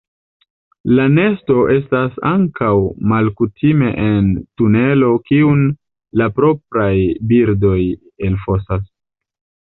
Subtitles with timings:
[0.99, 2.69] La nesto estas ankaŭ
[3.11, 4.31] malkutime en
[4.61, 5.61] tunelo kiun
[6.21, 6.95] la propraj
[7.33, 7.75] birdoj
[8.31, 8.83] elfosas.